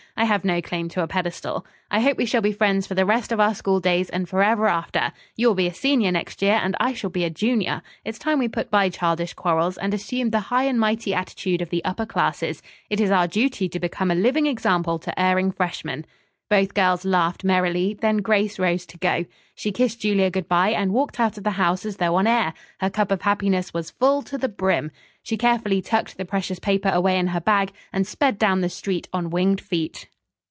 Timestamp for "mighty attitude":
10.79-11.59